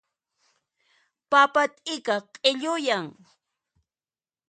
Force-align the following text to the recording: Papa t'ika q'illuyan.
Papa 1.31 1.63
t'ika 1.75 2.15
q'illuyan. 2.41 3.05